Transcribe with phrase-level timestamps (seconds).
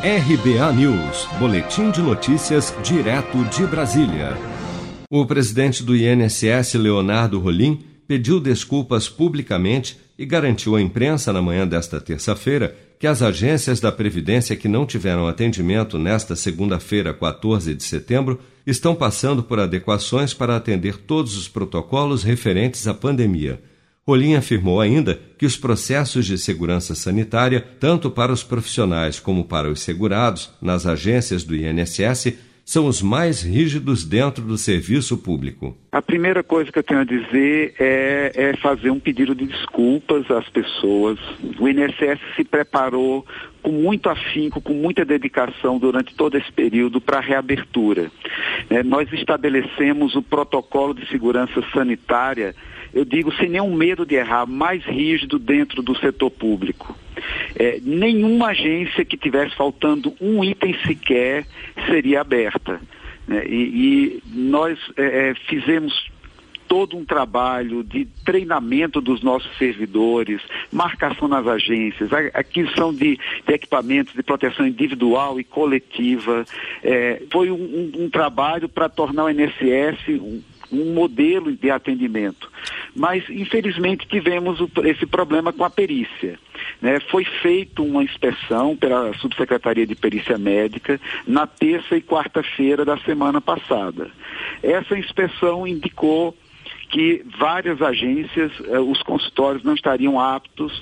[0.00, 4.38] RBA News, Boletim de Notícias, direto de Brasília.
[5.10, 11.66] O presidente do INSS, Leonardo Rolim, pediu desculpas publicamente e garantiu à imprensa na manhã
[11.66, 17.82] desta terça-feira que as agências da Previdência que não tiveram atendimento nesta segunda-feira, 14 de
[17.82, 23.60] setembro, estão passando por adequações para atender todos os protocolos referentes à pandemia.
[24.08, 29.68] Rolim afirmou ainda que os processos de segurança sanitária, tanto para os profissionais como para
[29.68, 35.76] os segurados, nas agências do INSS, são os mais rígidos dentro do serviço público?
[35.92, 40.30] A primeira coisa que eu tenho a dizer é, é, fazer um pedido de desculpas
[40.30, 41.18] às pessoas.
[41.58, 43.26] O INSS se preparou
[43.62, 48.10] com muito afinco, com muita dedicação durante todo esse período para a reabertura.
[48.70, 52.54] É, nós estabelecemos o protocolo de segurança sanitária,
[52.92, 56.96] eu digo sem nenhum medo de errar, mais rígido dentro do setor público.
[57.54, 61.46] É, nenhuma agência que tivesse faltando um item sequer
[61.86, 62.80] seria aberta.
[63.26, 63.44] Né?
[63.46, 66.10] E, e, nós é, é, fizemos
[66.68, 74.12] todo um trabalho de treinamento dos nossos servidores, marcação nas agências, aquisição de, de equipamentos
[74.12, 76.44] de proteção individual e coletiva.
[76.84, 82.50] É, foi um, um, um trabalho para tornar o INSS um, um modelo de atendimento.
[82.94, 86.38] Mas, infelizmente, tivemos o, esse problema com a perícia.
[86.80, 87.00] Né?
[87.10, 93.40] Foi feita uma inspeção pela Subsecretaria de Perícia Médica na terça e quarta-feira da semana
[93.40, 94.10] passada.
[94.62, 96.36] Essa inspeção indicou
[96.90, 100.72] que várias agências, eh, os consultórios não estariam aptos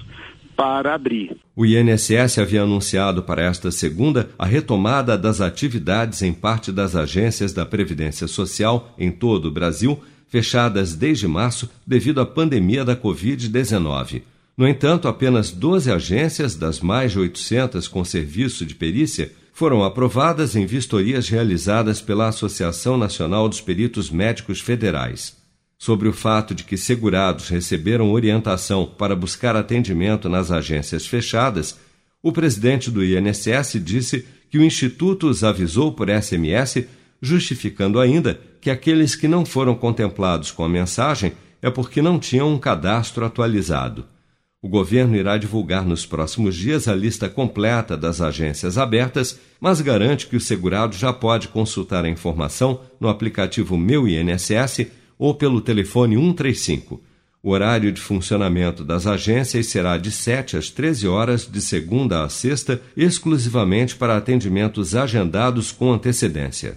[0.57, 1.37] para abrir.
[1.55, 7.53] O INSS havia anunciado para esta segunda a retomada das atividades em parte das agências
[7.53, 14.23] da Previdência Social em todo o Brasil, fechadas desde março devido à pandemia da Covid-19.
[14.57, 20.55] No entanto, apenas 12 agências das mais de 800 com serviço de perícia foram aprovadas
[20.57, 25.37] em vistorias realizadas pela Associação Nacional dos Peritos Médicos Federais.
[25.79, 31.79] Sobre o fato de que segurados receberam orientação para buscar atendimento nas agências fechadas,
[32.23, 36.87] o presidente do INSS disse que o Instituto os avisou por SMS,
[37.21, 42.53] justificando ainda que aqueles que não foram contemplados com a mensagem é porque não tinham
[42.53, 44.04] um cadastro atualizado.
[44.60, 50.26] O governo irá divulgar nos próximos dias a lista completa das agências abertas, mas garante
[50.26, 56.16] que o segurado já pode consultar a informação no aplicativo Meu INSS ou pelo telefone
[56.16, 57.00] 135.
[57.41, 62.28] O horário de funcionamento das agências será de 7 às 13 horas, de segunda a
[62.28, 66.76] sexta, exclusivamente para atendimentos agendados com antecedência.